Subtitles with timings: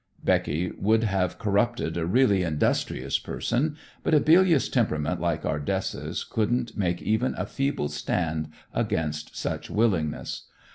[0.23, 6.75] Becky would have corrupted a really industrious person, but a bilious temperament like Ardessa's couldn't
[6.75, 10.47] make even a feeble stand against such willingness.